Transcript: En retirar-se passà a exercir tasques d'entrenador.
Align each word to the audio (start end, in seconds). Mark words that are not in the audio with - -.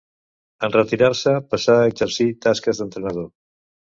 En 0.67 0.71
retirar-se 0.75 1.33
passà 1.51 1.75
a 1.83 1.91
exercir 1.91 2.27
tasques 2.47 2.81
d'entrenador. 2.83 3.31